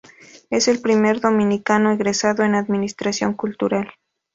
Es 0.49 0.67
el 0.67 0.81
primer 0.81 1.19
dominicano 1.21 1.91
egresado 1.91 2.41
en 2.43 2.55
Administración 2.55 3.35
Cultural. 3.35 3.91